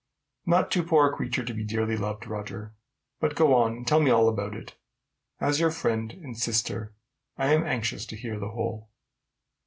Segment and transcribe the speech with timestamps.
[0.47, 2.73] "Not too poor a creature to be dearly loved, Roger.
[3.19, 4.73] But go on and tell me all about it.
[5.39, 6.95] As your friend and sister,
[7.37, 8.89] I am anxious to hear the whole."